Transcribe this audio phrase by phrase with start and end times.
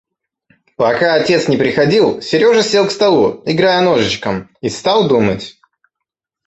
[0.77, 5.59] Пока отец не приходил, Сережа сел к столу, играя ножичком, и стал думать.